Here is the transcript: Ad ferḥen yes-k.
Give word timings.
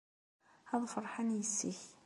Ad 0.73 0.83
ferḥen 0.93 1.29
yes-k. 1.39 1.79